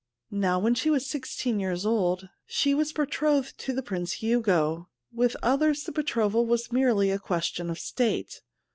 Now, 0.33 0.57
when 0.57 0.73
she 0.73 0.89
was 0.89 1.05
sixteen 1.05 1.59
years 1.59 1.85
old, 1.85 2.27
she 2.47 2.73
was 2.73 2.91
beti 2.91 3.19
othed 3.19 3.55
to 3.57 3.71
the 3.71 3.83
Prince 3.83 4.13
Hugo. 4.13 4.89
With 5.13 5.35
others 5.43 5.83
the 5.83 5.91
betrothal 5.91 6.43
was 6.43 6.71
merely 6.71 7.11
a 7.11 7.19
question 7.19 7.69
of 7.69 7.77
state. 7.77 8.41